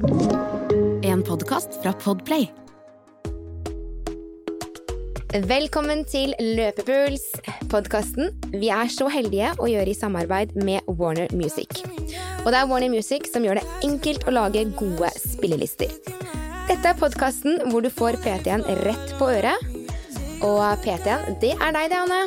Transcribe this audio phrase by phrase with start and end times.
[0.00, 2.46] En podkast fra Podplay.
[5.44, 7.26] Velkommen til Løpepuls,
[7.68, 11.82] podkasten vi er så heldige å gjøre i samarbeid med Warner Music.
[12.46, 15.92] Og det er Warner Music som gjør det enkelt å lage gode spillelister.
[16.70, 19.69] Dette er podkasten hvor du får PT-en rett på øret.
[20.40, 22.20] Og PT-en, det er deg det, Anne.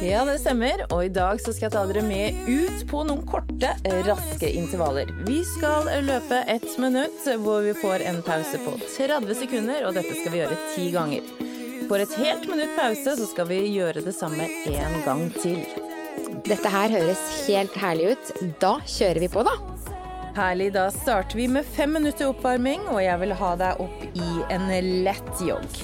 [0.00, 0.80] Ja, det stemmer.
[0.94, 3.74] Og i dag så skal jeg ta dere med ut på noen korte,
[4.06, 5.12] raske intervaller.
[5.26, 10.16] Vi skal løpe ett minutt hvor vi får en pause på 30 sekunder, og dette
[10.16, 11.28] skal vi gjøre ti ganger.
[11.90, 15.60] For et helt minutt pause så skal vi gjøre det samme en gang til.
[16.48, 18.34] Dette her høres helt herlig ut.
[18.62, 19.58] Da kjører vi på, da.
[20.38, 20.72] Herlig.
[20.78, 24.70] Da starter vi med fem minutter oppvarming, og jeg vil ha deg opp i en
[25.04, 25.82] lett jogg.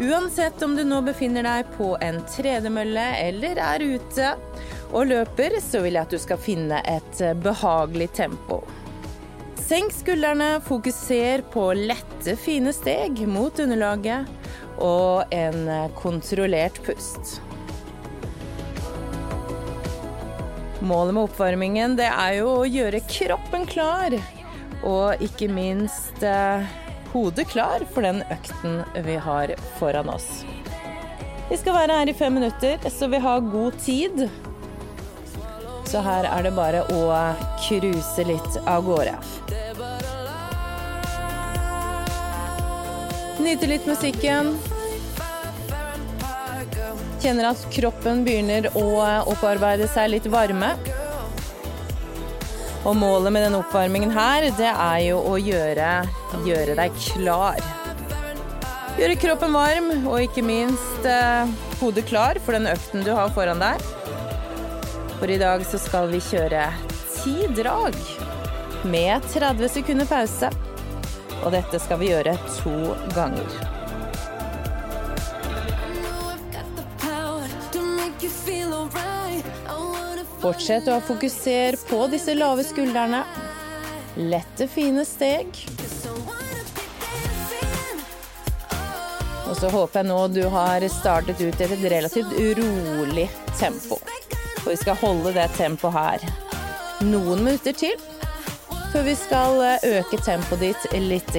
[0.00, 4.30] Uansett om du nå befinner deg på en tredemølle eller er ute
[4.96, 8.62] og løper, så vil jeg at du skal finne et behagelig tempo.
[9.60, 14.24] Senk skuldrene, fokuser på lette, fine steg mot underlaget
[14.80, 15.68] og en
[16.00, 17.36] kontrollert pust.
[20.80, 24.16] Målet med oppvarmingen det er jo å gjøre kroppen klar,
[24.80, 26.64] og ikke minst eh,
[27.12, 30.44] hodet klar for den økten vi har foran oss.
[31.50, 34.28] Vi skal være her i fem minutter, så vi har god tid.
[35.90, 37.00] Så her er det bare å
[37.64, 39.16] cruise litt av gårde.
[43.40, 44.52] Nyte litt musikken.
[47.20, 48.86] Kjenner at kroppen begynner å
[49.32, 50.70] opparbeide seg litt varme.
[52.86, 55.90] Og målet med denne oppvarmingen her, det er jo å gjøre,
[56.46, 57.60] gjøre deg klar.
[58.98, 61.50] Gjøre kroppen varm, og ikke minst eh,
[61.80, 63.82] hodet klar for den økten du har foran deg.
[65.20, 66.66] For i dag så skal vi kjøre
[67.20, 67.96] ti drag
[68.88, 70.50] med 30 sekunder pause.
[71.40, 72.76] Og dette skal vi gjøre to
[73.16, 73.60] ganger.
[80.40, 83.20] Fortsett å fokusere på disse lave skuldrene.
[84.16, 85.52] Lette, fine steg.
[89.50, 93.26] Og så håper jeg nå du har startet ut i et relativt urolig
[93.58, 93.98] tempo.
[94.60, 96.30] For vi skal holde det tempoet her
[97.00, 97.96] noen minutter til
[98.90, 101.30] før vi skal øke tempoet ditt litt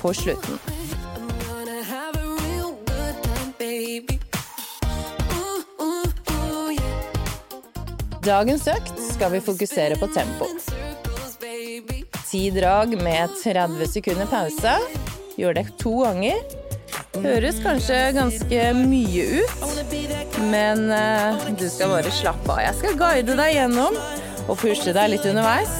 [0.00, 0.58] på slutten.
[8.26, 10.48] Dagens økt skal vi fokusere på tempo.
[12.26, 14.72] Ti drag med 30 sekunder pause.
[15.38, 16.55] Gjør det to ganger.
[17.22, 19.66] Høres kanskje ganske mye ut,
[20.50, 22.60] men uh, du skal bare slappe av.
[22.66, 23.96] Jeg skal guide deg gjennom
[24.46, 25.76] og pushe deg litt underveis.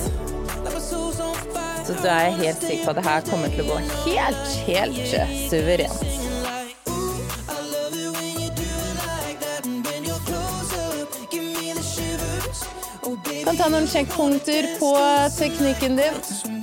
[1.87, 5.17] Så da er helt sikker på at det her kommer til å gå helt, helt
[5.47, 6.07] suverent.
[13.47, 14.93] Kan ta noen sjekkpunkter på
[15.39, 16.56] teknikken din.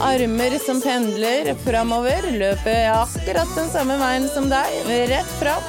[0.00, 2.26] Armer som pendler framover.
[2.30, 4.76] Løper akkurat den samme veien som deg,
[5.10, 5.62] rett fram.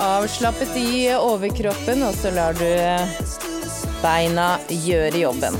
[0.00, 2.66] Avslappet i overkroppen, og så lar du
[4.00, 5.56] beina gjøre jobben.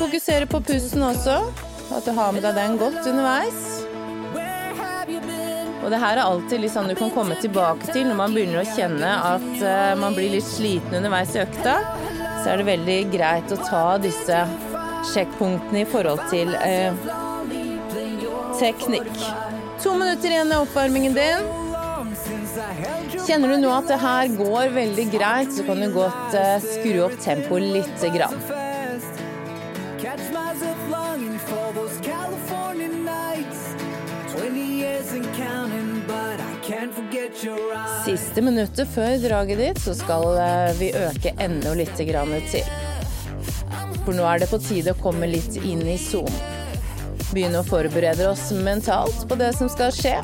[0.00, 1.36] Fokusere på pusten også,
[1.92, 3.66] at du har med deg den godt underveis.
[5.80, 8.60] Og det her er alltid litt sånn du kan komme tilbake til når man begynner
[8.60, 11.78] å kjenne at uh, man blir litt sliten underveis i økta.
[12.40, 14.42] Så er det veldig greit å ta disse
[15.12, 16.92] sjekkpunktene i forhold til eh,
[18.60, 19.12] teknikk.
[19.80, 21.48] To minutter igjen av oppvarmingen din.
[23.26, 27.04] Kjenner du nå at det her går veldig greit, så kan du godt eh, skru
[27.06, 28.36] opp tempoet lite grann.
[38.04, 42.14] Siste minuttet før draget ditt så skal eh, vi øke enda litt til.
[44.04, 46.32] For nå er det på tide å komme litt inn i sonen.
[47.30, 50.16] Begynne å forberede oss mentalt på det som skal skje.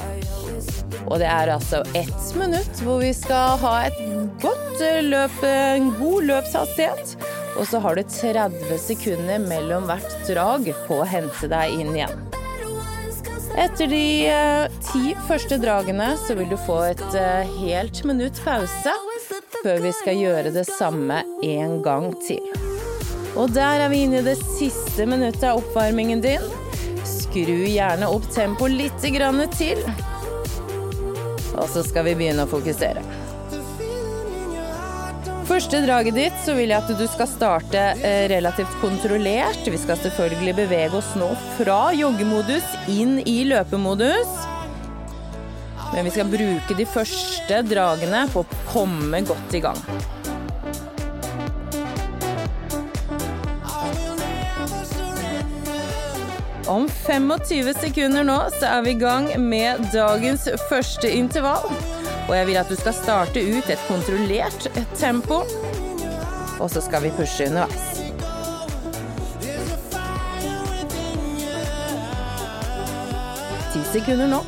[1.07, 4.01] Og det er altså ett minutt hvor vi skal ha et
[4.43, 7.19] godt eh, løp, en god løpshastighet.
[7.57, 12.27] Og så har du 30 sekunder mellom hvert drag på å hente deg inn igjen.
[13.57, 18.93] Etter de eh, ti første dragene så vil du få et eh, helt minutt pause
[19.63, 22.45] før vi skal gjøre det samme en gang til.
[23.37, 26.45] Og der er vi inne i det siste minuttet av oppvarmingen din.
[27.09, 29.01] Skru gjerne opp tempoet litt
[29.57, 29.81] til.
[31.57, 33.16] Og så skal vi begynne å fokusere.
[35.47, 39.63] Første draget ditt så vil jeg at du skal starte eh, relativt kontrollert.
[39.63, 44.33] Vi skal selvfølgelig bevege oss nå fra joggemodus inn i løpemodus.
[45.93, 49.79] Men vi skal bruke de første dragene på å komme godt i gang.
[56.67, 61.71] Om 25 sekunder nå så er vi i gang med dagens første intervall.
[62.29, 64.67] Og jeg vil at du skal starte ut et kontrollert
[64.99, 65.43] tempo,
[66.59, 67.93] og så skal vi pushe underveis.
[73.73, 74.43] Ti sekunder nå.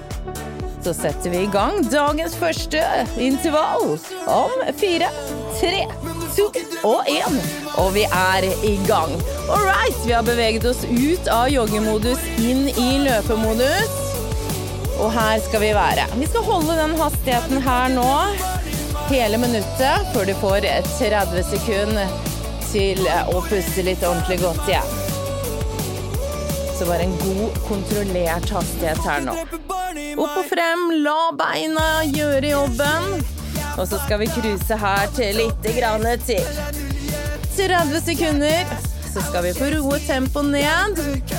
[0.83, 2.81] Så setter vi i gang dagens første
[3.21, 3.99] intervall
[4.31, 5.11] om fire,
[5.59, 5.83] tre,
[6.37, 6.47] to
[6.87, 7.39] og én.
[7.79, 9.15] Og vi er i gang.
[9.51, 14.08] All right, vi har beveget oss ut av joggemodus inn i løpemodus.
[14.99, 16.07] Og her skal vi være.
[16.19, 18.09] Vi skal holde den hastigheten her nå
[19.09, 20.67] hele minuttet før du får
[20.99, 22.11] 30 sekunder
[22.69, 23.01] til
[23.33, 24.97] å puste litt ordentlig godt igjen.
[26.79, 29.35] Så bare en god, kontrollert hastighet her nå.
[30.19, 33.09] Opp og frem, la beina gjøre jobben.
[33.79, 36.45] Og så skal vi cruise her til lite grann til.
[37.57, 38.79] 30 sekunder.
[39.09, 41.38] Så skal vi få roe tempoet ned.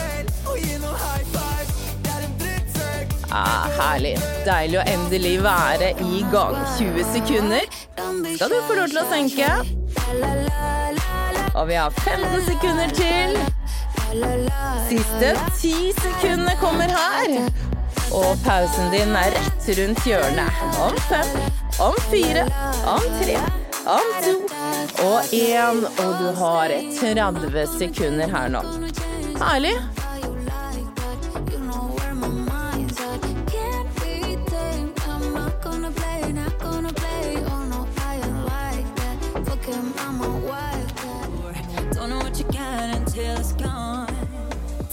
[3.32, 4.16] Ah, herlig.
[4.46, 6.56] Deilig å endelig være i gang.
[6.80, 7.68] 20 sekunder
[8.34, 9.50] skal du få lov til å senke.
[11.54, 13.38] Og vi har 15 sekunder til.
[14.90, 17.38] Siste 10 sekunder kommer her.
[18.18, 20.66] Og pausen din er rett rundt hjørnet.
[20.82, 21.38] Om fem,
[21.86, 22.48] om fire,
[22.90, 23.38] om tre,
[23.86, 24.36] om to
[25.06, 25.86] og én.
[25.86, 28.66] Og du har 30 sekunder her nå.
[29.38, 29.78] Herlig.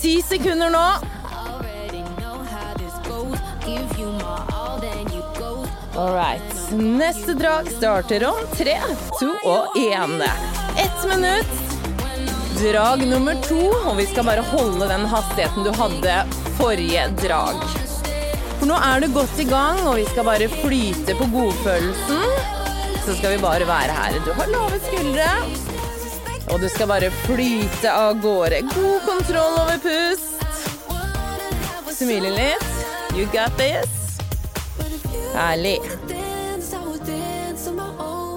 [0.01, 0.87] Ti sekunder nå.
[5.97, 6.71] All right.
[6.73, 8.77] Neste drag starter om tre,
[9.21, 10.23] to og én.
[10.77, 11.55] Ett minutt.
[12.61, 16.17] Drag nummer to, og vi skal bare holde den hastigheten du hadde
[16.61, 17.63] forrige drag.
[18.59, 22.27] For nå er du godt i gang, og vi skal bare flyte på godfølelsen.
[23.07, 24.21] Så skal vi bare være her.
[24.25, 25.66] Du har lave skuldre.
[26.53, 28.63] Og du skal bare flyte av gårde.
[28.75, 30.33] God kontroll over pust.
[31.97, 32.73] Smile litt.
[33.17, 34.19] You got this.
[35.35, 35.81] Herlig.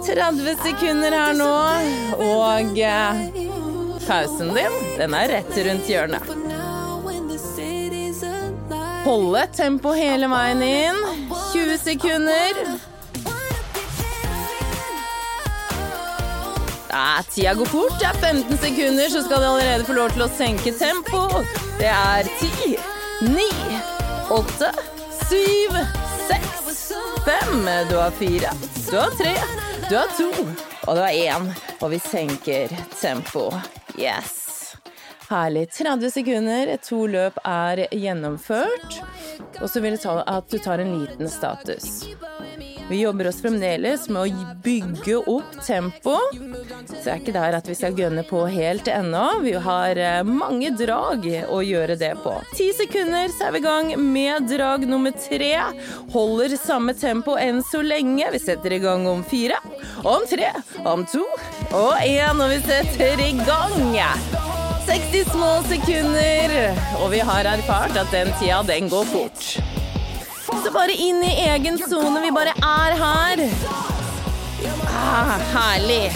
[0.10, 1.50] 30 sekunder her nå,
[2.26, 3.20] og eh,
[4.08, 6.32] pausen din, den er rett rundt hjørnet.
[9.06, 11.04] Holde tempo hele veien inn.
[11.54, 12.64] 20 sekunder.
[16.90, 18.00] Ja, tida går fort.
[18.00, 21.22] Det er 15 sekunder, så skal de allerede få lov til å senke tempo.
[21.78, 22.78] Det er 10,
[23.30, 23.46] 9,
[24.34, 24.72] 8,
[25.30, 25.38] 7,
[26.32, 26.90] 6,
[27.28, 27.70] 5.
[27.92, 28.54] Du har 4,
[28.90, 29.36] du har 3,
[29.90, 30.30] du har 2,
[30.88, 31.54] og du har 1.
[31.80, 33.52] Og vi senker tempo.
[33.94, 34.40] Yes.
[35.30, 35.68] Herlig.
[35.78, 38.98] 30 sekunder, to løp er gjennomført.
[39.62, 42.08] Og så vil jeg ta at du tar en liten status.
[42.90, 46.16] Vi jobber oss fremdeles med å bygge opp tempo.
[46.90, 49.26] Så det er ikke der at vi skal gønne på helt ennå.
[49.44, 52.34] Vi har eh, mange drag å gjøre det på.
[52.58, 55.54] Ti sekunder, så er vi i gang med drag nummer tre.
[56.16, 58.32] Holder samme tempo enn så lenge.
[58.34, 59.62] Vi setter i gang om fire,
[60.02, 60.50] om tre,
[60.82, 61.28] om to
[61.70, 64.00] og én, og vi setter i gang.
[64.90, 66.56] 60 små sekunder,
[67.04, 69.79] og vi har erfart at den tida, den går fort.
[70.64, 72.22] Så bare inn i egen sone.
[72.22, 73.44] Vi bare er her.
[74.88, 76.12] Ah, herlig.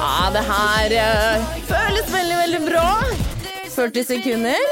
[0.00, 2.88] Ah, det her uh, føles veldig, veldig bra.
[3.76, 4.66] 40 sekunder.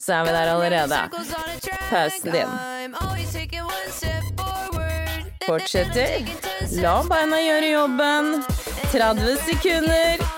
[0.00, 1.00] Så er vi der allerede.
[1.90, 2.56] Pausen din.
[5.46, 6.24] Fortsetter.
[6.82, 8.34] La beina gjøre jobben.
[8.92, 10.37] 30 sekunder.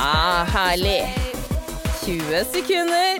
[0.00, 1.14] Ah, herlig.
[2.04, 3.18] 20 sekunder.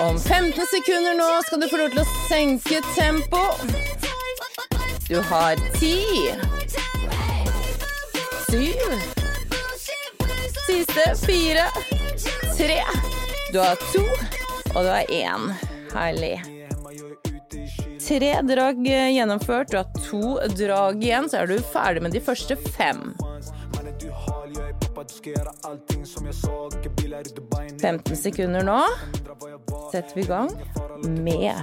[0.00, 3.44] Om 15 sekunder nå skal du få lov til å senke tempo.
[5.06, 5.94] Du har ti.
[8.50, 8.84] Syv.
[10.66, 11.68] Siste fire.
[12.56, 12.80] Tre.
[13.52, 14.02] Du har to,
[14.74, 15.52] og du har én.
[15.94, 16.59] Herlig.
[18.10, 22.56] Tre drag gjennomført, du har to drag igjen, så er du ferdig med de første
[22.58, 23.12] fem.
[27.80, 28.80] 15 sekunder nå.
[29.92, 30.50] Setter vi i gang
[31.22, 31.54] med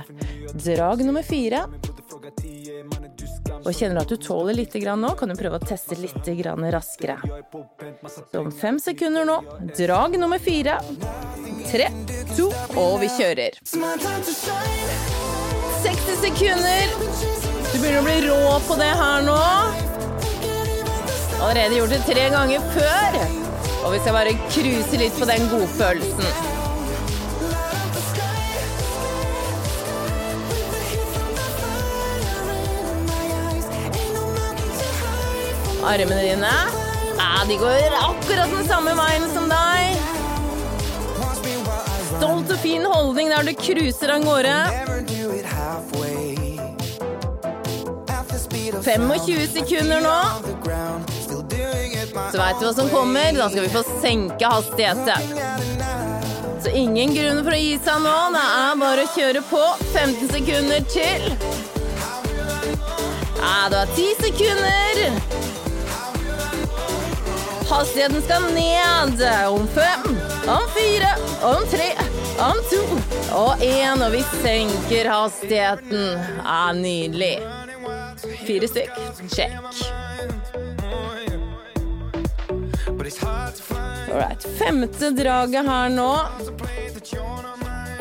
[0.64, 1.66] drag nummer fire.
[3.66, 6.32] Og kjenner du at du tåler litt nå, kan du prøve å teste litt
[6.72, 7.20] raskere.
[8.32, 9.42] Så om fem sekunder nå.
[9.76, 10.80] Drag nummer fire.
[11.68, 11.92] Tre,
[12.38, 12.48] to,
[12.80, 13.60] og vi kjører.
[15.88, 16.90] 60 sekunder.
[17.72, 19.36] Du begynner å bli rå på det her nå.
[21.38, 23.16] Allerede gjort det tre ganger før.
[23.86, 26.28] Og vi skal bare cruise litt på den godfølelsen.
[35.88, 36.52] Armene dine
[37.18, 39.97] ja, de går akkurat den samme veien som deg.
[42.18, 44.56] Stolt og fin holdning der du cruiser av gårde.
[48.84, 50.20] 25 sekunder nå.
[52.32, 53.32] Så veit du hva som kommer.
[53.38, 55.38] Da skal vi få senke hastigheten.
[56.64, 58.16] Så ingen grunn for å gi seg nå.
[58.34, 59.64] Det er bare å kjøre på.
[59.94, 61.28] 15 sekunder til.
[63.38, 64.94] Ja, du har 10 sekunder.
[67.68, 69.22] Hastigheten skal ned.
[69.52, 71.12] Om fem, om fire,
[71.44, 71.92] om tre,
[72.40, 72.82] om to
[73.36, 74.02] og én.
[74.06, 76.20] Og vi senker hastigheten.
[76.44, 77.38] Ja, nydelig.
[78.48, 79.00] Fire stykk.
[79.30, 79.54] Check.
[84.12, 84.48] Alright.
[84.58, 86.12] Femte draget her nå.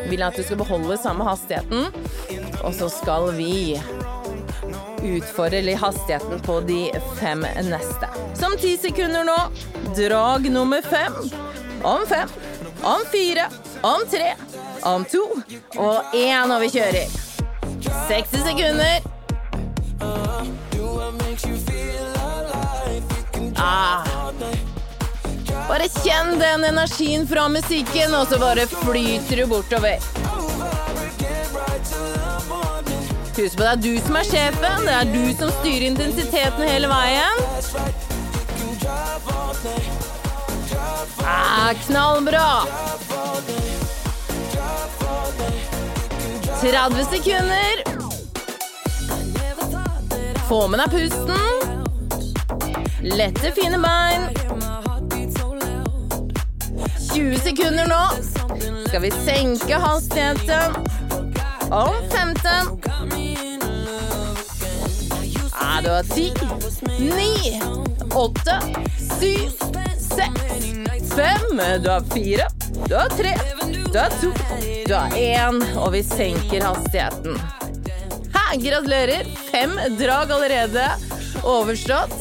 [0.07, 1.91] Vil at du skal beholde samme hastigheten.
[2.63, 3.77] Og så skal vi
[5.07, 6.81] utfordre hastigheten på de
[7.19, 8.09] fem neste.
[8.39, 9.37] Som ti sekunder nå.
[9.97, 11.15] Drag nummer fem.
[11.85, 12.31] Om fem.
[12.81, 13.49] Om fire.
[13.81, 14.33] Om tre.
[14.81, 15.23] Om to.
[15.75, 17.07] Og én, og vi kjører.
[18.07, 19.01] 60 sekunder.
[23.57, 24.05] Ah.
[25.67, 29.97] Bare kjenn den energien fra musikken, og så bare flyter du bortover.
[33.37, 36.89] Husk på det er du som er sjefen, det er du som styrer intensiteten hele
[36.89, 37.43] veien.
[41.23, 42.63] Ah, knallbra!
[46.61, 47.83] 30 sekunder.
[50.47, 51.37] Få med deg pusten.
[53.01, 54.29] Lette, fine bein.
[57.13, 58.03] 20 sekunder nå.
[58.87, 60.75] Skal vi senke hastigheten.
[61.71, 62.81] Om 15.
[65.51, 66.33] Ah, du har 10,
[66.99, 67.61] 9,
[68.13, 68.61] 8,
[69.19, 69.49] 7
[70.15, 70.46] seks,
[71.17, 72.47] fem, du har fire,
[72.87, 73.33] du har tre,
[73.93, 74.31] du har to,
[74.87, 77.39] du har én, og vi senker hastigheten.
[78.35, 79.25] Hæ, gratulerer!
[79.49, 80.83] Fem drag allerede
[81.43, 82.13] overstått.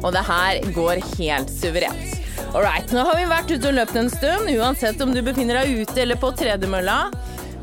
[0.00, 2.16] Og det her går helt suverent.
[2.54, 5.82] Alright, nå har vi vært ute og løpt en stund, uansett om du befinner deg
[5.84, 6.98] ute eller på tredemølla.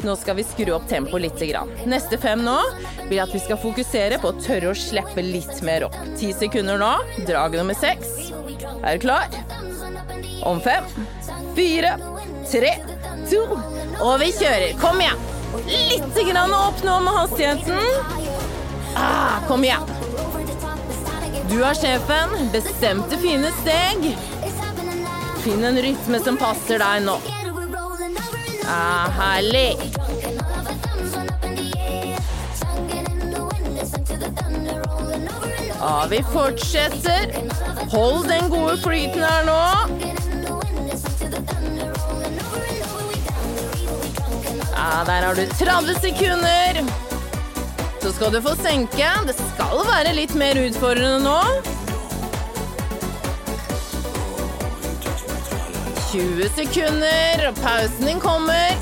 [0.06, 1.42] Nå skal vi skru opp tempoet litt.
[1.90, 2.58] Neste fem nå
[3.10, 5.98] vil at vi skal fokusere på å tørre å slippe litt mer opp.
[6.22, 6.94] Ti sekunder nå.
[7.30, 8.32] Drag nummer seks.
[8.82, 9.30] Er du klar?
[10.42, 10.84] Om fem,
[11.56, 11.98] fire,
[12.52, 12.76] tre,
[13.30, 13.42] to
[14.02, 14.74] Og vi kjører.
[14.82, 15.28] Kom igjen.
[15.68, 17.78] Litt grann opp nå med hastigheten.
[18.98, 19.86] Ah, kom igjen.
[21.52, 22.34] Du er sjefen.
[22.54, 24.08] Bestemte fine steg.
[25.44, 27.20] Finn en rytme som passer deg nå.
[28.72, 29.76] Ah, herlig.
[35.82, 37.36] Ja, vi fortsetter.
[37.92, 40.11] Hold den gode flyten her nå.
[44.82, 46.86] Ja, der har du 30 sekunder.
[48.02, 49.10] Så skal du få senke.
[49.28, 51.42] Det skal være litt mer utfordrende nå.
[56.10, 58.74] 20 sekunder, og pausen din kommer.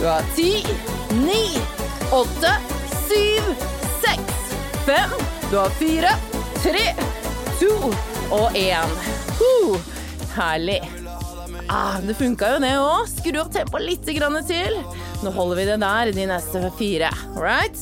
[0.00, 0.66] Du har ti,
[1.22, 1.46] ni,
[2.10, 2.58] åtte,
[3.06, 3.54] syv,
[4.02, 4.52] seks,
[4.90, 5.18] fem.
[5.50, 6.18] Du har fire,
[6.58, 6.86] tre,
[7.62, 8.96] to og én.
[9.40, 9.76] Uh,
[10.36, 10.80] herlig.
[11.68, 13.08] Ah, det funka jo, det òg.
[13.10, 14.76] Skru opp tempoet litt til.
[15.24, 17.10] Nå holder vi det der de neste fire.
[17.36, 17.78] Right?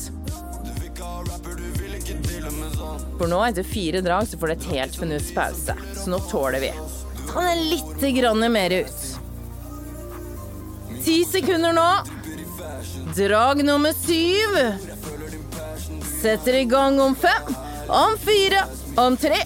[3.16, 5.76] For nå, etter fire drag, så får det et helt minutts pause.
[5.94, 6.72] Så nå tåler vi.
[7.30, 9.06] Ta den litt mer ut.
[11.04, 11.90] Ti sekunder nå.
[13.16, 14.58] Drag nummer syv.
[16.20, 17.54] Setter i gang om fem,
[17.88, 18.64] om fire,
[18.96, 19.38] om tre,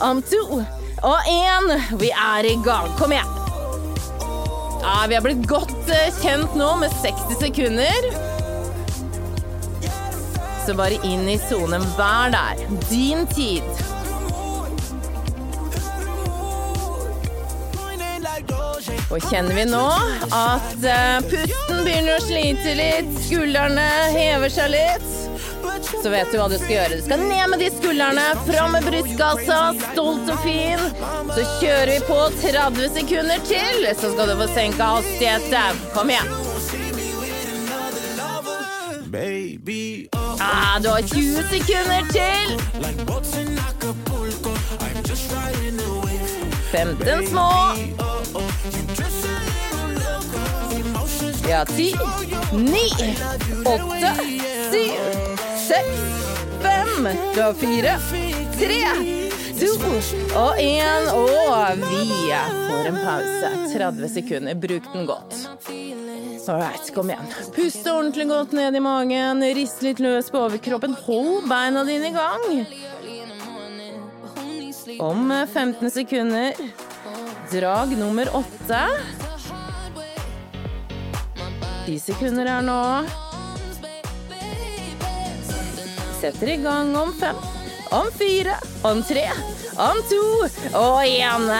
[0.00, 0.62] om to
[1.04, 1.70] og én.
[2.00, 2.90] Vi er i gang.
[2.98, 3.32] Kom igjen.
[4.84, 8.08] Ja, vi har blitt godt eh, kjent nå med 60 sekunder.
[10.66, 11.84] Så bare inn i sonen.
[11.98, 12.64] Vær der.
[12.90, 13.64] Din tid.
[19.12, 19.84] Og kjenner vi nå
[20.34, 25.12] at eh, pusten begynner å slite litt, skuldrene hever seg litt,
[26.02, 26.98] så vet du hva du skal gjøre.
[26.98, 29.60] Du skal ned med de skuldrene, fram med brystkassa,
[29.92, 30.82] stolt og fin.
[31.34, 35.84] Så kjører vi på 30 sekunder til, så skal du få senka hastigheten.
[35.94, 36.28] Kom igjen.
[40.40, 42.46] Ah, du har 20 sekunder til.
[46.72, 47.50] 15 små.
[51.48, 51.94] Ja, 10,
[52.52, 53.16] 9,
[53.66, 54.14] 8,
[54.72, 55.33] 7,
[55.68, 55.76] 6,
[56.62, 57.98] 5, du har 4,
[58.58, 59.24] 3,
[59.60, 59.66] 2
[60.36, 61.06] og én.
[61.14, 61.30] Og
[61.80, 62.02] vi
[62.68, 63.50] får en pause.
[63.72, 64.54] 30 sekunder.
[64.54, 65.38] Bruk den godt.
[66.48, 67.32] All right, kom igjen.
[67.56, 69.40] Pust ordentlig godt ned i magen.
[69.56, 70.92] Rist litt løs på overkroppen.
[71.06, 72.44] Hold beina dine i gang.
[75.00, 76.52] Om 15 sekunder.
[77.52, 78.86] Drag nummer åtte.
[81.86, 83.23] Ti sekunder her nå.
[86.24, 87.36] Setter i gang om fem,
[87.90, 89.26] om fire, om tre,
[89.76, 90.20] om to
[90.78, 91.50] og én.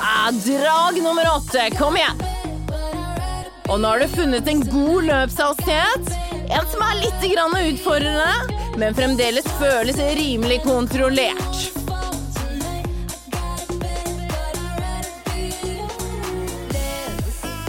[0.00, 1.66] Ah, drag nummer åtte.
[1.76, 2.22] Kom igjen.
[3.68, 6.08] Og nå har du funnet en god løpshastighet.
[6.56, 11.60] En som er litt utfordrende, men fremdeles føles rimelig kontrollert.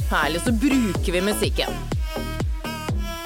[0.07, 1.81] Herlig, så bruker vi musikken.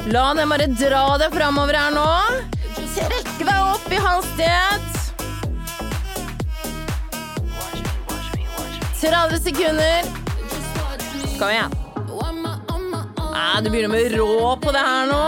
[0.10, 2.58] La den bare dra deg framover her nå.
[2.96, 4.90] Trekk deg opp i hastighet.
[9.00, 10.04] 30 sekunder.
[11.40, 11.72] Kom igjen.
[13.34, 15.24] Ah, du begynner med rå på det her nå.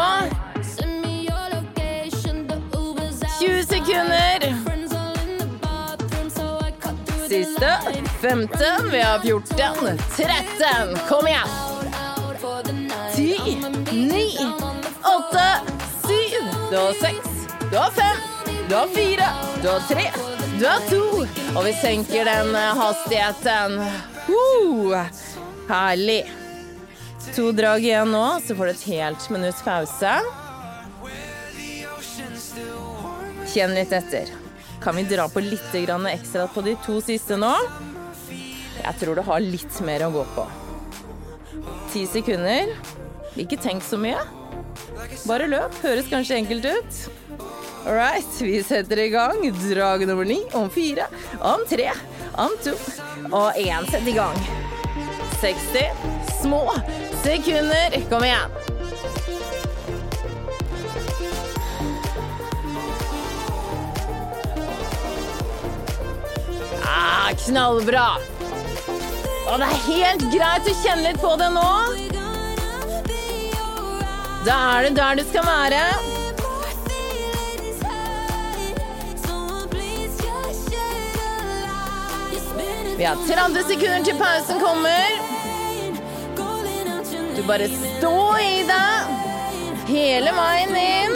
[3.40, 4.40] 20 sekunder.
[7.30, 7.78] Siste.
[8.22, 8.92] 15.
[8.92, 9.98] Vi har 14.
[10.18, 10.98] 13.
[11.10, 11.48] Kom igjen.
[13.16, 13.56] 10,
[13.92, 14.54] 9,
[15.04, 15.40] 8,
[16.72, 16.78] 7.
[16.78, 17.31] og 6.
[17.72, 18.18] Du har fem,
[18.70, 19.28] Du har fire,
[19.62, 20.12] Du har tre,
[20.60, 21.26] Du har to.
[21.56, 23.78] Og vi senker den eh, hastigheten.
[24.28, 25.06] Uh,
[25.70, 26.26] herlig.
[27.36, 30.12] To drag igjen nå, så får du et helt minutts pause.
[33.54, 34.36] Kjenn litt etter.
[34.84, 37.54] Kan vi dra på litt ekstra på de to siste nå?
[38.84, 40.48] Jeg tror du har litt mer å gå på.
[41.94, 42.76] Ti sekunder.
[43.40, 44.20] Ikke tenk så mye.
[45.24, 45.72] Bare løp.
[45.88, 47.21] Høres kanskje enkelt ut.
[47.86, 49.54] All right, vi setter i gang.
[49.70, 51.06] Drag nummer ni om fire,
[51.40, 51.92] om tre,
[52.34, 52.76] om to
[53.32, 53.88] og én.
[53.92, 54.38] Sett i gang.
[55.42, 55.80] 60
[56.42, 56.74] små
[57.24, 57.98] sekunder.
[58.10, 58.52] Kom igjen.
[66.86, 68.08] Ah, knallbra.
[69.50, 71.70] Og det er helt greit å kjenne litt på det nå.
[74.46, 76.21] Da er det der du skal være.
[83.02, 85.08] Vi har 30 sekunder til pausen kommer.
[87.36, 91.16] Du bare stå i det hele veien inn.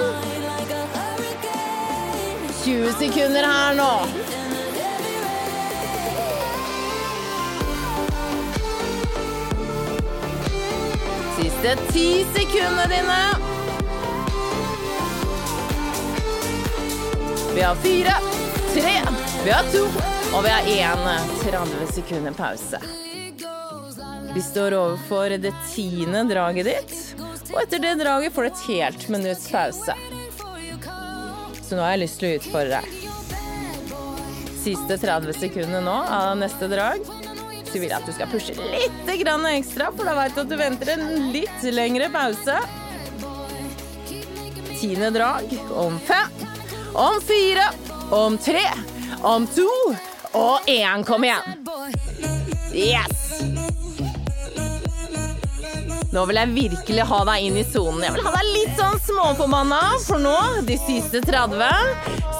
[2.64, 3.92] 20 sekunder her nå.
[11.38, 13.22] Siste ti sekundene dine.
[17.54, 18.20] Vi har fire,
[18.74, 18.98] tre,
[19.46, 22.80] vi har to, og vi har én 30 sekunder pause.
[24.34, 26.96] Vi står overfor det tiende draget ditt,
[27.54, 29.94] og etter det draget får du et helt minutts pause.
[31.64, 32.90] Så nå har jeg lyst til å utfordre deg.
[34.60, 37.06] Siste 30 sekunder nå av neste drag
[37.70, 40.58] så vil jeg at du skal pushe litt ekstra, for da veit du at du
[40.60, 42.58] venter en litt lengre pause.
[44.82, 46.36] Tiende drag om fem,
[46.92, 47.70] om fire,
[48.12, 48.66] om tre,
[49.24, 49.70] om to
[50.36, 51.04] og én.
[51.08, 51.66] Kom igjen.
[52.74, 53.42] Yes!
[56.16, 58.04] Nå vil jeg virkelig ha deg inn i sonen.
[58.06, 60.36] Jeg vil ha deg litt sånn småformanna, for nå,
[60.68, 61.66] de siste 30,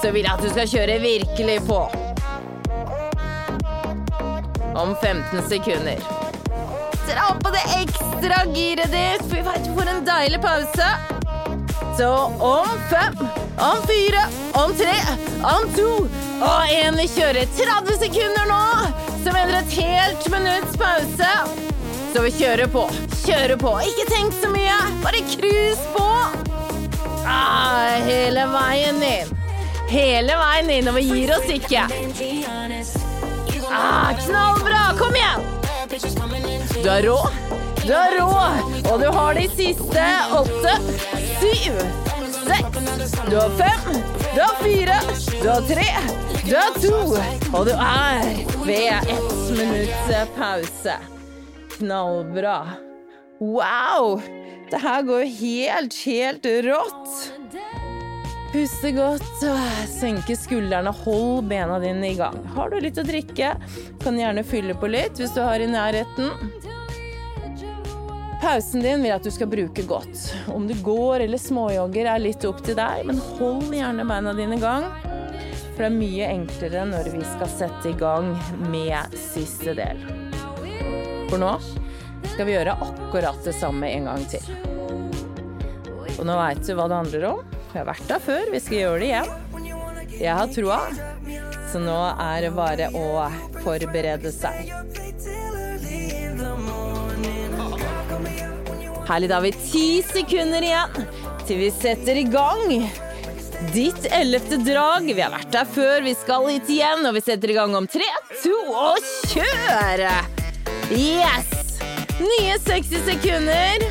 [0.00, 1.80] så vil jeg at du skal kjøre virkelig på
[4.76, 6.00] om 15 sekunder.
[7.06, 10.88] Dra på det ekstra giret ditt, for vi veit du får en deilig pause.
[11.96, 12.10] Så
[12.44, 13.20] om fem,
[13.58, 14.96] om fire, om tre,
[15.42, 15.90] om to
[16.36, 18.64] og én vi kjører 30 sekunder nå,
[19.22, 21.30] som mener et helt minutts pause.
[22.12, 22.84] Så vi kjører på,
[23.24, 23.72] kjører på.
[23.88, 26.04] Ikke tenk så mye, bare cruise på.
[27.26, 29.32] Ah, hele veien inn.
[29.88, 31.86] Hele veien inn, og vi gir oss ikke.
[33.72, 34.84] Ah, knallbra!
[35.00, 35.44] Kom igjen!
[36.82, 37.18] Du er rå.
[37.86, 38.30] Du er rå,
[38.90, 40.72] og du har de siste åtte,
[41.38, 41.76] syv,
[42.46, 43.16] seks.
[43.30, 44.00] Du har fem,
[44.34, 44.98] du har fire,
[45.42, 45.88] du har tre,
[46.46, 47.00] du har to,
[47.52, 48.26] og du er
[48.66, 50.98] ved ett minutts pause.
[51.76, 52.58] Knallbra.
[53.40, 54.20] Wow!
[54.70, 57.32] Det her går helt, helt rått.
[58.52, 59.42] Puste godt,
[59.90, 62.38] senke skuldrene, hold bena dine i gang.
[62.54, 63.52] Har du litt å drikke,
[64.02, 66.30] kan gjerne fylle på litt hvis du har i nærheten.
[68.40, 70.34] Pausen din vil at du skal bruke godt.
[70.52, 74.58] Om du går eller småjogger er litt opp til deg, men hold gjerne beina dine
[74.58, 74.86] i gang.
[75.72, 78.30] For det er mye enklere når vi skal sette i gang
[78.72, 80.00] med siste del.
[81.30, 81.52] For nå
[82.32, 84.46] skal vi gjøre akkurat det samme en gang til.
[86.16, 87.42] Og nå veit du hva det handler om.
[87.72, 89.34] Vi har vært der før, vi skal gjøre det igjen.
[90.16, 90.78] Jeg har troa,
[91.72, 93.26] så nå er det bare å
[93.60, 94.72] forberede seg.
[99.06, 101.04] Herlig, da har vi ti sekunder igjen
[101.46, 102.72] til vi setter i gang.
[103.70, 105.06] Ditt ellevte drag.
[105.06, 107.86] Vi har vært der før, vi skal hit igjen, og vi setter i gang om
[107.86, 108.08] tre,
[108.42, 108.98] to og
[109.30, 110.02] kjør!
[110.90, 111.78] Yes!
[112.18, 113.86] Nye 60 sekunder.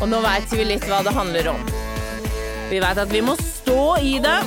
[0.00, 1.70] Og nå veit vi litt hva det handler om.
[2.70, 4.40] Vi veit at vi må stå i det.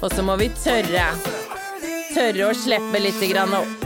[0.00, 1.10] Og så må vi tørre.
[2.14, 3.85] Tørre å slippe litt opp.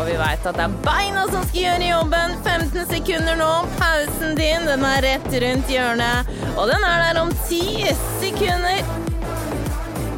[0.00, 2.36] Og vi veit at det er beina som skal gjøre jobben.
[2.40, 3.48] 15 sekunder nå.
[3.76, 6.30] Pausen din den er rett rundt hjørnet.
[6.54, 7.90] Og den er der om 10
[8.22, 8.80] sekunder.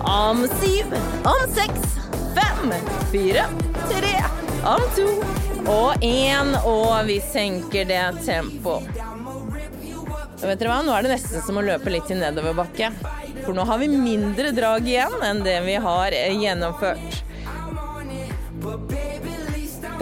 [0.07, 0.95] Om syv,
[1.27, 1.97] om seks,
[2.37, 2.73] fem,
[3.11, 3.47] fire,
[3.89, 4.15] tre,
[4.67, 5.09] om to
[5.71, 6.55] og én.
[6.63, 8.87] Og vi senker det tempoet.
[10.43, 10.81] Vet dere hva?
[10.87, 12.95] Nå er det nesten som å løpe litt i nedoverbakke.
[13.43, 17.23] For nå har vi mindre drag igjen enn det vi har gjennomført.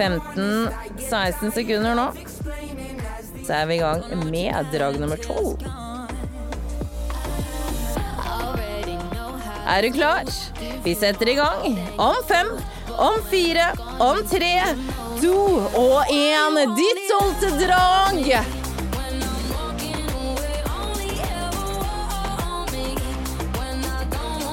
[0.01, 2.09] 15-16 sekunder nå.
[3.47, 5.61] Så er vi i gang med drag nummer 12.
[9.71, 10.25] Er du klar?
[10.85, 11.77] Vi setter i gang.
[12.01, 12.49] Om fem,
[12.97, 14.55] om fire, om tre,
[15.21, 15.37] to
[15.79, 16.59] og én.
[16.79, 18.33] Ditt tolvte drag.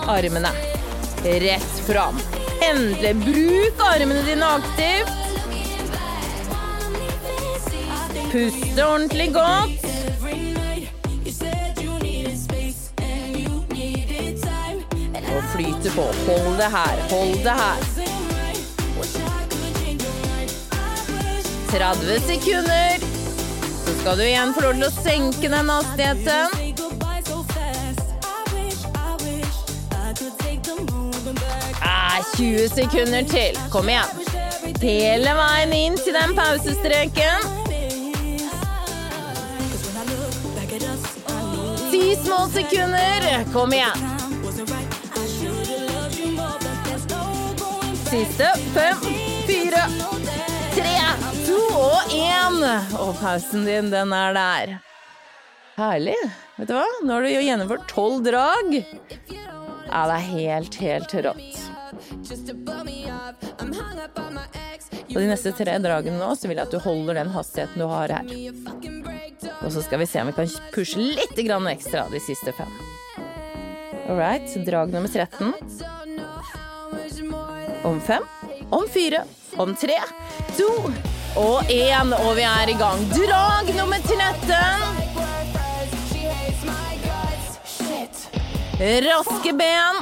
[0.07, 0.51] Armene
[1.23, 2.19] rett fram.
[2.61, 5.16] Endelig bruk armene dine aktivt.
[8.31, 9.69] Puste ordentlig godt.
[15.37, 16.01] Og flyte på.
[16.01, 17.77] Hold det her, hold det her.
[21.71, 22.99] 30 sekunder.
[23.85, 26.47] Så skal du igjen få lov til å senke den hastigheten.
[31.81, 33.59] Ah, 20 sekunder til.
[33.71, 34.25] Kom igjen.
[34.81, 37.56] Hele veien inn til den pausestreken.
[41.97, 43.45] Ti små sekunder.
[43.53, 43.97] Kom igjen.
[48.09, 48.49] Siste.
[48.73, 48.97] Fem,
[49.47, 49.81] fire,
[50.75, 50.99] tre,
[51.47, 52.59] to og én.
[52.99, 54.75] Og pausen din, den er der.
[55.79, 56.13] Herlig.
[56.59, 56.85] Vet du hva?
[57.01, 58.77] Nå har du gjennomført tolv drag.
[58.77, 61.61] Ja, det er helt, helt rått.
[65.07, 67.89] Og de neste tre dragene nå, så vil jeg at du holder den hastigheten du
[67.89, 69.06] har her.
[69.65, 72.71] Og så skal vi se om vi kan pushe litt ekstra de siste fem.
[74.07, 75.53] All right, drag nummer 13.
[77.83, 78.23] Om fem,
[78.69, 79.23] om fire,
[79.57, 79.97] om tre,
[80.57, 80.69] to
[81.37, 83.03] og én, og vi er i gang.
[83.11, 85.07] Drag nummer 13.
[88.77, 89.95] Raske ben.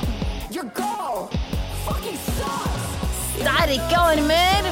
[3.36, 4.72] Sterke armer.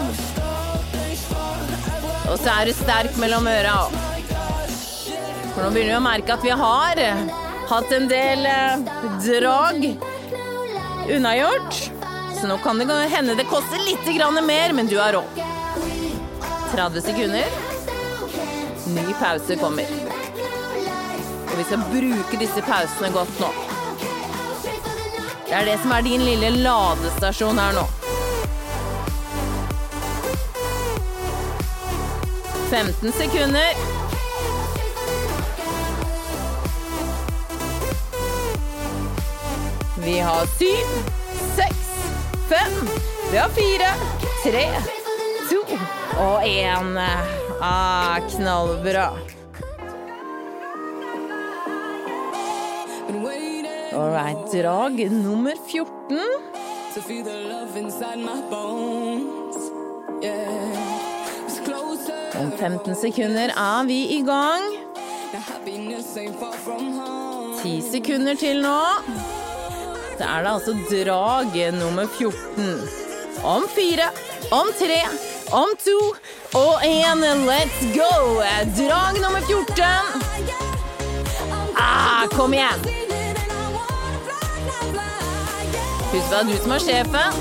[2.32, 4.03] Og så er du sterk mellom øra.
[5.54, 7.02] For nå begynner vi å merke at vi har
[7.70, 8.88] hatt en del eh,
[9.22, 9.86] drag
[11.14, 11.82] unnagjort.
[12.40, 14.10] Så nå kan det hende det koster litt
[14.48, 15.44] mer, men du er råd.
[16.74, 17.46] 30 sekunder.
[18.96, 19.86] Ny pause kommer.
[21.52, 23.54] Og vi skal bruke disse pausene godt nå.
[25.46, 27.86] Det er det som er din lille ladestasjon her nå.
[32.74, 33.93] 15 sekunder.
[40.06, 40.88] Vi har syv,
[41.56, 41.90] seks,
[42.50, 42.74] fem.
[43.32, 43.92] Vi har fire,
[44.44, 44.66] tre,
[45.50, 45.62] to
[46.20, 46.98] og én.
[47.62, 49.08] Ah, knallbra.
[53.94, 56.54] All right, drag nummer 14.
[56.94, 59.56] to feel the love inside my bones.
[60.22, 62.40] Yeah, it's closer.
[62.40, 64.64] Om 15 sekunder er vi i gang.
[67.64, 68.78] Ti sekunder til nå.
[70.18, 72.90] Så er det altså drag nummer 14.
[73.44, 74.10] Om fire,
[74.52, 75.02] om tre,
[75.52, 76.00] om to
[76.60, 77.24] og én.
[77.48, 78.42] Let's go!
[78.78, 79.84] Drag nummer 14.
[81.76, 82.86] Ah, kom igjen!
[86.14, 87.38] Husk det er du som er sjefen,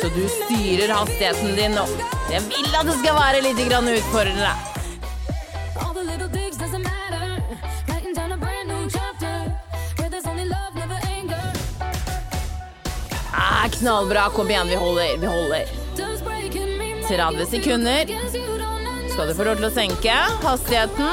[0.00, 1.86] så du styrer hastigheten din nå.
[2.32, 4.73] Jeg vil at det skal være litt utfordrende.
[13.84, 14.30] Knallbra.
[14.30, 15.16] Kom igjen, vi holder.
[15.18, 15.64] Vi holder.
[15.96, 17.02] Just breaking me.
[17.08, 18.06] 30 sekunder.
[19.12, 21.12] Skal du få lov til å senke hastigheten?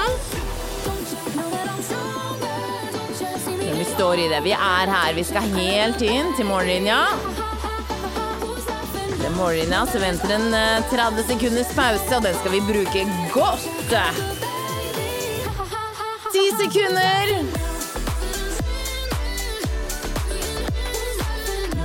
[3.60, 4.40] Men vi står i det.
[4.48, 5.12] Vi er her.
[5.18, 7.02] Vi skal helt inn til laughing?
[9.20, 13.04] Til morgenlinja så venter en eh, 30 sekunders pause, og den skal vi bruke
[13.36, 13.68] godt.
[16.32, 17.71] 10 sekunder.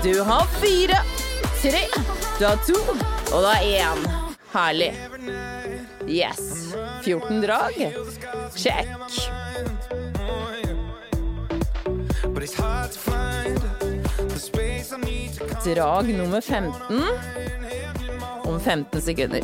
[0.07, 0.99] Du har fire,
[1.63, 1.81] tre,
[2.39, 2.79] du har to,
[3.35, 4.05] og du har én.
[4.53, 4.95] Herlig.
[6.07, 6.39] Yes.
[7.03, 7.93] 14 drag.
[8.55, 8.87] Check.
[15.65, 17.03] Drag nummer 15
[18.45, 19.43] om 15 sekunder.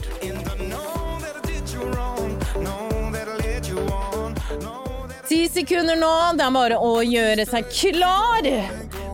[5.29, 6.14] Ti sekunder nå.
[6.38, 8.53] Det er bare å gjøre seg klar.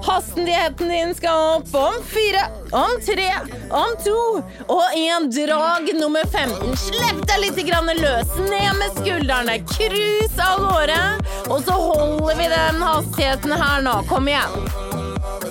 [0.03, 3.33] Hastigheten din skal opp om fire, om tre,
[3.71, 5.31] om to og én.
[5.31, 6.77] Drag nummer 15.
[6.77, 7.59] Slipp deg litt
[8.01, 8.35] løs.
[8.51, 9.59] Ned med skuldrene.
[9.69, 11.01] Cruise av gårde.
[11.49, 14.03] Og så holder vi den hastigheten her nå.
[14.09, 14.53] Kom igjen.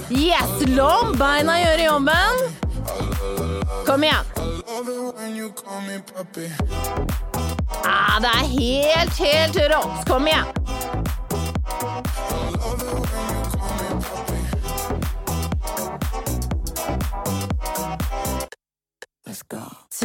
[0.10, 2.44] Yes, la beina gjøre jobben.
[3.86, 4.26] Kom igjen.
[7.84, 10.08] Ah, det er helt, helt rått.
[10.08, 10.46] Kom igjen.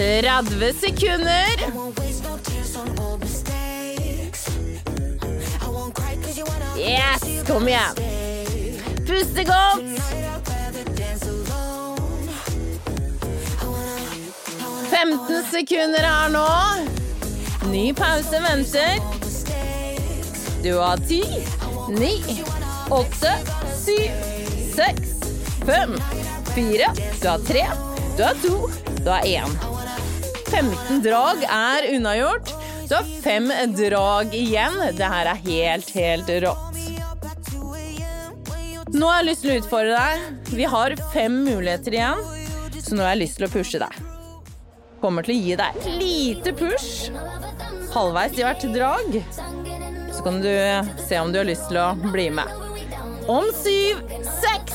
[0.02, 1.46] 30 sekunder.
[6.76, 7.96] Yes, kom igjen.
[9.06, 9.82] Puste godt.
[14.90, 16.48] 15 sekunder her nå.
[17.70, 18.98] Ny pause venter.
[20.62, 21.22] Du har ti,
[21.88, 22.24] ni,
[22.90, 23.36] åtte,
[23.84, 24.10] syv,
[24.74, 25.14] seks,
[25.66, 25.94] fem,
[26.54, 26.90] fire.
[27.20, 27.66] Du har tre,
[28.16, 28.70] du har to,
[29.04, 29.81] du har én.
[30.52, 32.52] 15 drag er unnagjort.
[32.88, 34.76] Du har fem drag igjen.
[34.98, 36.80] Det her er helt, helt rått.
[38.92, 40.40] Nå har jeg lyst til å utfordre deg.
[40.52, 42.20] Vi har fem muligheter igjen,
[42.76, 44.02] så nå har jeg lyst til å pushe deg.
[45.00, 47.08] Kommer til å gi deg et lite push
[47.94, 49.16] halvveis i hvert drag.
[50.12, 50.52] Så kan du
[51.06, 52.52] se om du har lyst til å bli med.
[53.32, 54.04] Om syv,
[54.42, 54.71] seks,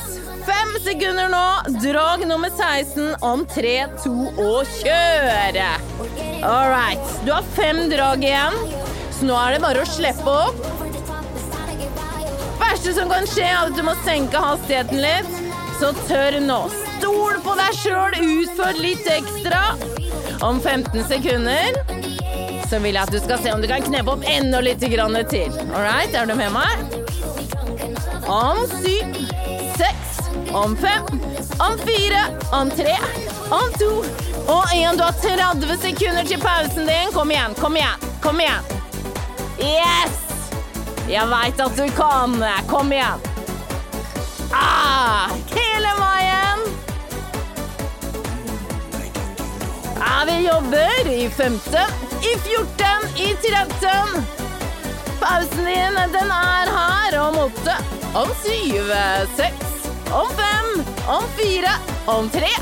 [0.48, 1.46] fem sekunder nå.
[1.84, 5.70] Drag nummer 16 om tre, to og kjøre.
[6.48, 7.14] All right.
[7.26, 8.58] Du har fem drag igjen,
[9.18, 10.64] så nå er det bare å slippe opp.
[12.62, 15.30] verste som kan skje, er at du må senke hastigheten litt.
[15.78, 16.62] Så tør nå.
[16.98, 19.64] Stol på deg sjøl, utfør litt ekstra.
[20.46, 21.78] Om 15 sekunder
[22.68, 25.54] så vil jeg at du skal se om du kan kneppe opp enda litt til.
[25.72, 26.98] All right, er du med meg?
[28.28, 29.17] Om syv,
[30.58, 31.06] om fem,
[31.58, 32.98] om fire, om tre,
[33.50, 34.04] om to
[34.48, 34.98] og én.
[34.98, 37.12] Du har 30 sekunder til pausen din.
[37.14, 38.64] Kom igjen, kom igjen, kom igjen.
[39.60, 40.18] Yes!
[41.10, 42.36] Jeg veit at du kan.
[42.68, 43.22] Kom igjen.
[44.52, 46.66] Ah, hele veien.
[50.02, 51.80] Ah, vi jobber i 15,
[52.22, 54.26] i 14, i 13.
[55.22, 57.78] Pausen din, den er her om åtte,
[58.14, 58.94] om syv,
[59.36, 59.77] seks,
[60.14, 61.74] om fem, om fire,
[62.06, 62.54] om tre,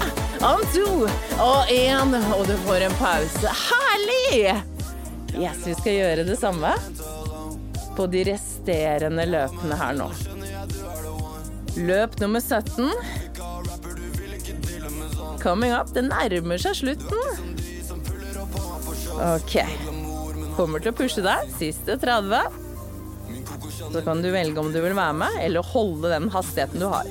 [0.41, 0.87] om to
[1.41, 2.15] og én.
[2.37, 3.51] Og du får en pause.
[3.65, 4.55] Herlig!
[5.35, 6.71] Yes, vi skal gjøre det samme
[7.95, 10.09] på de resterende løpene her nå.
[11.75, 12.91] Løp nummer 17.
[15.43, 15.91] Coming up.
[15.93, 17.51] Det nærmer seg slutten.
[19.15, 19.57] Ok.
[20.55, 21.51] Kommer til å pushe deg.
[21.59, 22.63] Siste 30.
[23.91, 27.07] Så kan du velge om du vil være med, eller holde den hastigheten du har.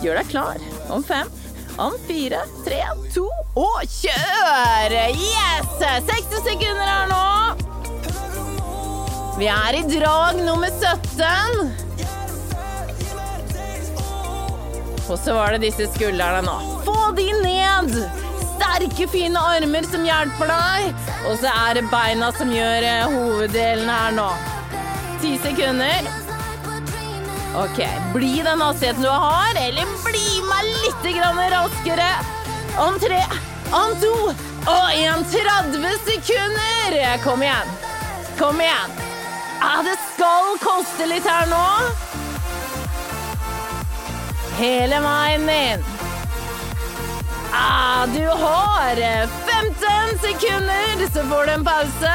[0.00, 0.56] Gjør deg klar.
[0.88, 1.28] Om fem,
[1.76, 2.80] om fire, tre,
[3.12, 3.26] to
[3.58, 4.94] og kjør!
[5.12, 5.68] Yes!
[6.08, 7.26] 60 sekunder her nå.
[9.40, 11.70] Vi er i drag nummer 17.
[15.10, 16.56] Og så var det disse skuldrene nå.
[16.86, 17.92] Få de ned!
[18.54, 20.94] Sterke, fine armer som hjelper deg.
[21.28, 24.28] Og så er det beina som gjør eh, hoveddelen her nå.
[25.20, 26.19] Ti sekunder.
[27.56, 31.06] Ok, bli den hastigheten du har, eller bli meg litt
[31.50, 32.10] raskere.
[32.78, 33.24] Om tre,
[33.72, 34.14] om to
[34.66, 37.18] og en 30 sekunder.
[37.24, 37.72] Kom igjen.
[38.38, 38.90] Kom igjen.
[39.60, 41.66] Ah, det skal koste litt her nå.
[44.60, 45.84] Hele veien inn.
[47.52, 48.94] Ah, du har
[49.50, 52.14] 15 sekunder, så får du en pause.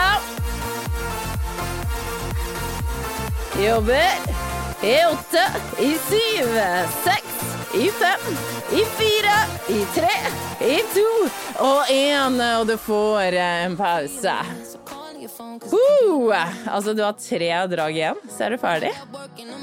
[3.60, 5.43] Jobber i åtte,
[5.79, 6.47] i syv,
[7.03, 7.35] seks,
[7.75, 8.25] i fem,
[8.71, 9.35] i fire,
[9.69, 10.15] i tre,
[10.67, 11.09] i to
[11.63, 14.35] og én, og du får en pause.
[15.65, 16.31] Uh,
[16.67, 18.91] altså, du har tre drag igjen, så er du ferdig.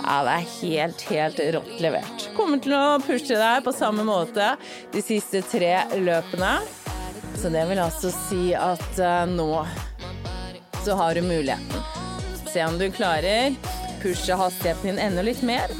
[0.02, 2.26] Ja, det er helt, helt rått levert.
[2.36, 4.54] Kommer til å pushe deg på samme måte
[4.94, 6.56] de siste tre løpene.
[7.38, 9.64] Så det vil altså si at uh, nå
[10.82, 11.86] så har du muligheten.
[12.50, 13.54] Se om du klarer.
[14.02, 15.70] Pushe hastigheten din enda litt mer.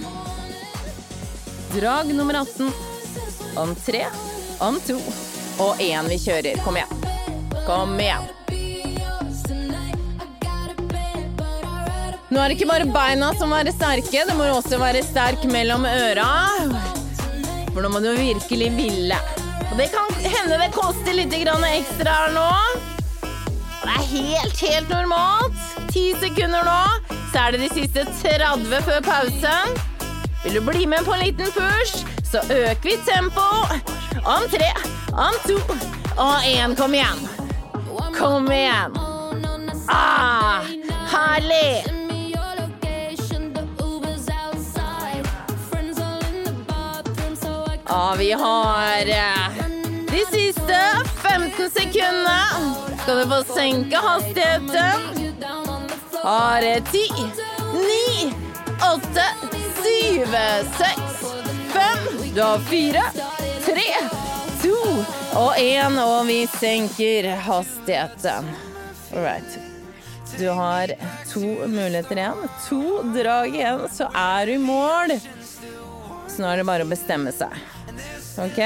[1.75, 2.73] Drag nummer 18.
[3.57, 4.07] Om tre,
[4.59, 4.99] om to
[5.59, 6.61] og én vi kjører.
[6.65, 7.03] Kom igjen.
[7.67, 8.31] Kom igjen.
[12.33, 15.43] Nå er det ikke bare beina som må være sterke, det må også være sterk
[15.53, 16.31] mellom øra.
[17.75, 19.19] For nå må du virkelig ville.
[19.67, 22.49] Og det kan hende det koster litt ekstra her nå.
[23.83, 25.61] Det er helt, helt normalt.
[25.93, 29.77] Ti sekunder nå, så er det de siste 30 før pausen.
[30.45, 33.93] Vil du bli med på en liten push, så øker vi tempoet.
[34.25, 34.69] Om tre,
[35.13, 35.57] om to
[36.17, 36.77] og én.
[36.77, 37.29] Kom igjen.
[38.19, 38.99] Kom igjen.
[39.89, 40.61] Ah,
[41.15, 41.85] herlig.
[47.89, 49.65] Ja, vi har eh,
[50.11, 50.79] de siste
[51.23, 52.41] 15 sekundene.
[53.03, 55.32] Skal du få senke hastigheten?
[56.23, 57.13] Har ti,
[57.73, 58.35] ni,
[58.95, 59.25] åtte,
[59.83, 60.27] syv,
[60.79, 61.33] seks,
[61.73, 62.33] fem.
[62.35, 63.03] Du har fire,
[63.65, 63.89] tre,
[64.63, 64.77] to
[65.35, 68.53] og én, og vi senker hastigheten.
[69.13, 69.59] All right.
[70.39, 70.95] Du har
[71.33, 72.47] to muligheter igjen.
[72.69, 75.19] To drag igjen, så er du i mål.
[76.29, 77.51] Så nå er det bare å bestemme seg.
[78.47, 78.63] Ok?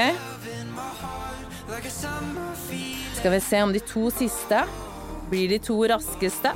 [3.17, 4.61] Skal vi se om de to siste
[5.29, 6.53] blir de to raskeste.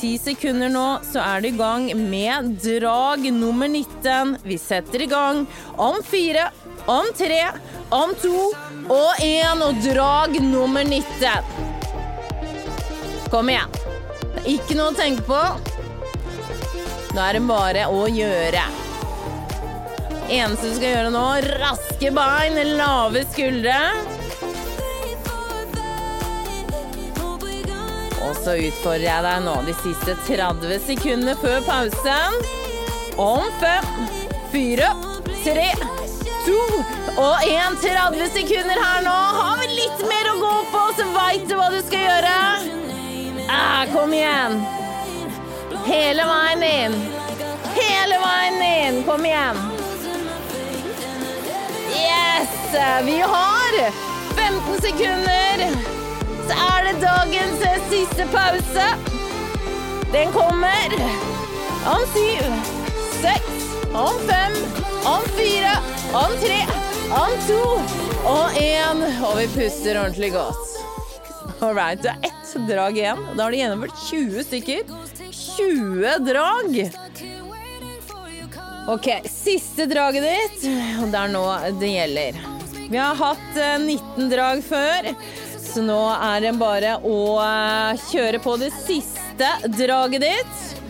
[0.00, 4.38] Ti sekunder nå, så er du i gang med drag nummer 19.
[4.48, 5.42] Vi setter i gang
[5.76, 6.46] om fire,
[6.88, 7.42] om tre,
[7.92, 8.46] om to
[8.88, 11.44] og én, og drag nummer 19.
[13.28, 13.68] Kom igjen.
[14.48, 15.42] Ikke noe å tenke på.
[17.12, 18.64] Nå er det bare å gjøre.
[20.30, 21.26] Eneste du skal gjøre nå,
[21.60, 24.19] raske bein, lave skuldre.
[28.20, 32.42] Og så utfordrer jeg deg nå de siste 30 sekundene før pausen.
[33.20, 33.88] Om fem,
[34.52, 34.90] fire,
[35.44, 35.70] tre,
[36.44, 36.60] to
[37.20, 37.78] og én.
[37.80, 39.16] 30 sekunder her nå.
[39.38, 42.36] Har vi litt mer å gå på, så veit du hva du skal gjøre.
[43.50, 44.60] Ah, kom igjen.
[45.86, 46.98] Hele veien inn.
[47.74, 49.00] Hele veien inn.
[49.08, 49.64] Kom igjen.
[51.96, 52.52] Yes!
[53.08, 53.80] Vi har
[54.36, 55.89] 15 sekunder.
[56.50, 58.86] Er det dagens eh, siste pause.
[60.12, 60.94] Den kommer
[61.86, 62.46] om syv,
[63.20, 64.56] seks, om fem,
[65.06, 65.76] om fire,
[66.12, 66.60] om tre,
[67.14, 67.62] om to
[68.26, 69.04] og én.
[69.22, 70.66] Og vi puster ordentlig godt.
[71.60, 73.18] All right, du har ett drag igjen.
[73.36, 74.82] Da har du gjennomført 20 stykker.
[75.56, 76.80] 20 drag!
[78.88, 80.64] Ok, siste draget ditt,
[81.02, 81.44] og det er nå
[81.78, 82.40] det gjelder.
[82.90, 85.10] Vi har hatt eh, 19 drag før,
[85.70, 90.80] så nå er det bare å eh, kjøre på det siste draget ditt.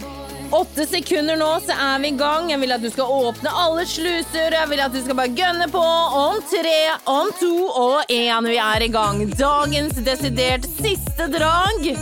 [0.50, 2.48] Åtte sekunder nå, så er vi i gang.
[2.50, 4.56] Jeg vil at du skal åpne alle sluser.
[4.56, 5.82] Jeg vil at du skal bare gønne på.
[6.22, 6.78] Om tre,
[7.12, 8.48] om to og én.
[8.48, 9.22] Vi er i gang.
[9.38, 11.92] Dagens desidert siste drag.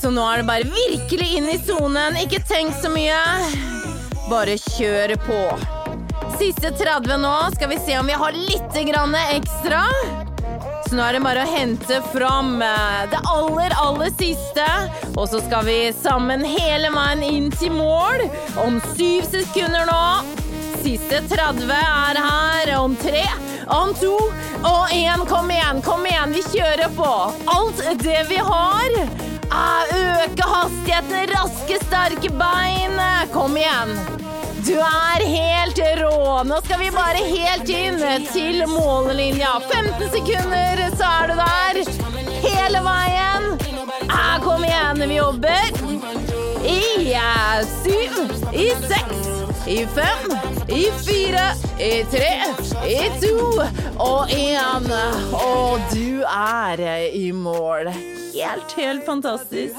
[0.00, 2.18] Så nå er det bare virkelig inn i sonen.
[2.24, 3.22] Ikke tenk så mye.
[4.26, 5.40] Bare kjør på.
[6.40, 7.36] Siste 30 nå.
[7.54, 9.86] Skal vi se om vi har litt ekstra.
[10.94, 14.66] Nå er det bare å hente fram eh, det aller, aller siste.
[15.18, 18.22] Og så skal vi sammen hele veien inn til mål.
[18.62, 20.04] Om syv sekunder nå.
[20.84, 22.74] Siste 30 er her.
[22.78, 23.24] Om tre,
[23.74, 24.14] om to
[24.62, 25.26] og én.
[25.26, 26.36] Kom igjen, kom igjen.
[26.38, 27.12] Vi kjører på.
[27.56, 29.00] Alt det vi har.
[29.50, 33.02] er Øke hastigheten, raske, sterke bein.
[33.34, 33.98] Kom igjen.
[34.66, 36.42] Du er helt rå.
[36.44, 37.98] Nå skal vi bare helt inn
[38.32, 39.58] til mållinja.
[39.68, 41.80] 15 sekunder, så er du der.
[42.44, 43.48] Hele veien.
[44.08, 45.68] Ah, kom igjen, vi jobber.
[46.64, 48.16] I eh, syv,
[48.56, 49.28] i seks,
[49.68, 50.32] i fem,
[50.72, 51.44] i fire,
[51.76, 52.32] i tre,
[52.88, 53.36] i to
[54.00, 54.88] og én.
[55.42, 57.92] Og du er i mål.
[58.32, 59.76] Helt, helt fantastisk.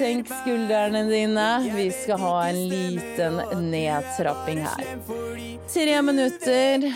[0.00, 1.70] Senk skuldrene dine.
[1.74, 3.40] Vi skal ha en liten
[3.70, 4.86] nedtrapping her.
[5.74, 6.86] Tre minutter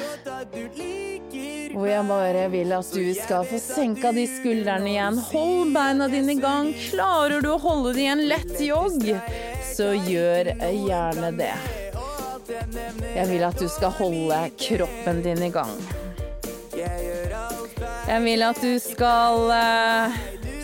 [1.74, 5.18] hvor jeg bare vil at du skal få senka de skuldrene igjen.
[5.34, 6.70] Hold beina dine i gang.
[6.86, 9.04] Klarer du å holde det i en lett jogg,
[9.74, 11.52] så gjør gjerne det.
[13.18, 15.76] Jeg vil at du skal holde kroppen din i gang.
[18.08, 20.16] Jeg vil at du skal uh,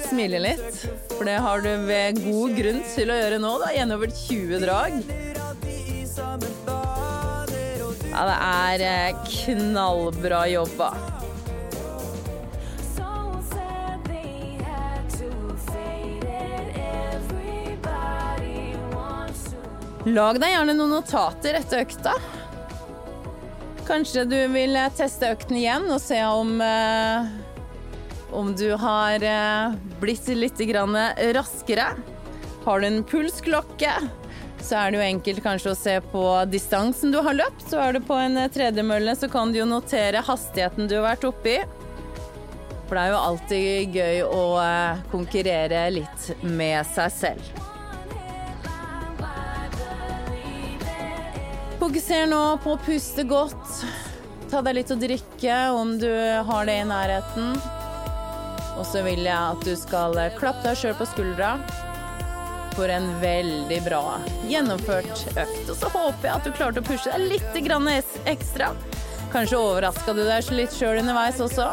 [0.08, 0.84] smile litt,
[1.20, 3.48] for det har du ved god grunn til å gjøre nå.
[3.60, 4.94] Da, Gjennom 20 drag.
[8.08, 10.88] Ja, det er eh, knallbra jobba.
[20.08, 22.16] Lag deg gjerne noen notater etter økta.
[23.84, 27.28] Kanskje du vil eh, teste økten igjen og se om eh,
[28.32, 30.60] om du har eh, blitt litt
[31.34, 31.86] raskere.
[32.64, 33.92] Har du en pulsklokke,
[34.60, 37.64] så er det jo enkelt kanskje å se på distansen du har løpt.
[37.70, 41.08] Så er du på en eh, tredemølle, så kan du jo notere hastigheten du har
[41.12, 41.56] vært oppi.
[42.88, 47.66] For det er jo alltid gøy å eh, konkurrere litt med seg selv.
[51.80, 53.84] Fokuser nå på å puste godt.
[54.50, 56.10] Ta deg litt å drikke om du
[56.44, 57.54] har det i nærheten.
[58.80, 61.54] Og så vil jeg at du skal klappe deg sjøl på skuldra
[62.74, 64.02] for en veldig bra
[64.48, 65.68] gjennomført økt.
[65.68, 68.72] Og så håper jeg at du klarte å pushe deg litt ekstra.
[69.30, 71.68] Kanskje overraska du deg litt sjøl underveis også.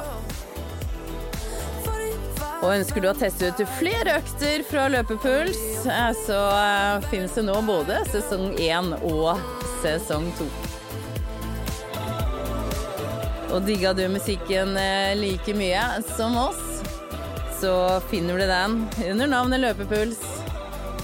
[2.57, 7.45] Og ønsker du å teste ut flere økter fra Løpepuls, eh, så eh, finnes det
[7.45, 9.37] nå både sesong én og
[9.83, 10.47] sesong to.
[13.53, 15.85] Og digga du musikken eh, like mye
[16.17, 16.66] som oss,
[17.59, 20.19] så finner du den under navnet Løpepuls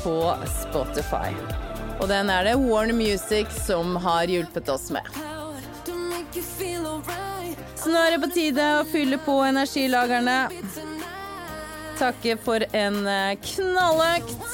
[0.04, 0.18] på
[0.62, 1.32] Spotify.
[2.02, 5.08] Og den er det Warner Music som har hjulpet oss med.
[7.76, 10.38] Så nå er det på tide å fylle på energilagerne.
[12.00, 14.48] Takke for en eh, knalløkt.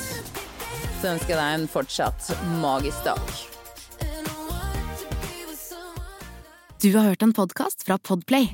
[0.99, 3.37] Så ønsker jeg deg en fortsatt magisk dag.
[6.79, 8.53] Du har hørt en podkast fra Podplay.